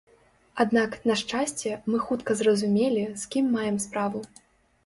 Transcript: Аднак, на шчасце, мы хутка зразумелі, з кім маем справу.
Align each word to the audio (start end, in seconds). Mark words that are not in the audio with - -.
Аднак, 0.63 0.95
на 1.11 1.17
шчасце, 1.21 1.75
мы 1.91 2.01
хутка 2.07 2.39
зразумелі, 2.41 3.07
з 3.25 3.33
кім 3.37 3.55
маем 3.59 3.77
справу. 3.87 4.19